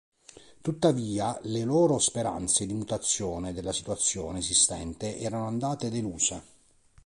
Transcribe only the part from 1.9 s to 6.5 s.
speranze di mutazione della situazione esistente erano andate deluse.